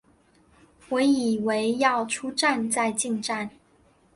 [0.89, 3.51] 我以为要出站再进站